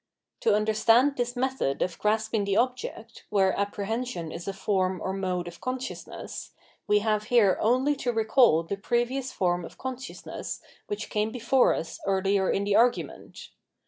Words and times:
To 0.39 0.55
understand 0.55 1.15
this 1.15 1.35
method 1.35 1.83
of 1.83 1.99
grasping 1.99 2.43
the 2.43 2.57
object, 2.57 3.25
where 3.29 3.53
apprehension 3.55 4.31
is 4.31 4.47
a 4.47 4.51
form 4.51 4.99
or 4.99 5.13
mode 5.13 5.47
of 5.47 5.61
consciousness, 5.61 6.53
we 6.87 7.01
have 7.05 7.25
here 7.25 7.55
only 7.61 7.95
to 7.97 8.11
recall 8.11 8.63
the 8.63 8.77
previous 8.77 9.31
forms 9.31 9.67
of 9.67 9.77
con 9.77 9.97
sciousness 9.97 10.59
which 10.87 11.11
came 11.11 11.31
before 11.31 11.75
us 11.75 11.99
earher 12.07 12.51
in 12.51 12.63
the 12.63 12.75
argument. 12.75 13.49